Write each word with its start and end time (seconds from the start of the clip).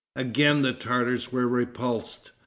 Again 0.15 0.63
the 0.63 0.73
Tartars 0.73 1.31
were 1.31 1.47
repulsed. 1.47 2.31